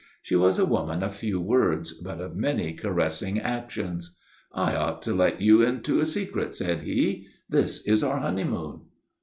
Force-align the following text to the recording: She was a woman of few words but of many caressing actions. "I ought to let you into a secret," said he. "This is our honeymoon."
She 0.23 0.35
was 0.35 0.57
a 0.57 0.65
woman 0.65 1.03
of 1.03 1.13
few 1.13 1.39
words 1.39 1.93
but 1.93 2.19
of 2.19 2.35
many 2.35 2.73
caressing 2.73 3.39
actions. 3.39 4.17
"I 4.51 4.75
ought 4.75 5.03
to 5.03 5.13
let 5.13 5.41
you 5.41 5.61
into 5.61 5.99
a 5.99 6.07
secret," 6.07 6.55
said 6.55 6.81
he. 6.81 7.27
"This 7.47 7.81
is 7.87 8.03
our 8.03 8.17
honeymoon." 8.17 8.81